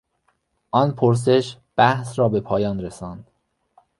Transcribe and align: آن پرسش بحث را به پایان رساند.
آن 0.71 0.91
پرسش 0.91 1.57
بحث 1.75 2.19
را 2.19 2.29
به 2.29 2.39
پایان 2.39 2.79
رساند. 2.81 3.27